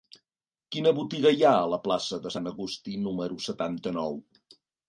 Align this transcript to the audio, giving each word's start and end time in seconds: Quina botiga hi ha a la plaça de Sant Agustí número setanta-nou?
Quina 0.75 0.93
botiga 0.99 1.33
hi 1.35 1.43
ha 1.43 1.51
a 1.59 1.69
la 1.73 1.79
plaça 1.85 2.19
de 2.25 2.31
Sant 2.39 2.53
Agustí 2.55 2.97
número 3.05 3.41
setanta-nou? 3.53 4.21